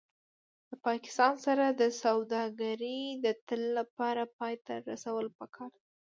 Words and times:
د 0.69 0.71
پاکستان 0.87 1.33
سره 1.45 1.65
سوداګري 2.03 2.99
د 3.23 3.25
تل 3.47 3.61
لپاره 3.77 4.23
پای 4.37 4.55
ته 4.65 4.73
رسول 4.89 5.25
پکار 5.37 5.69
دي 5.75 5.81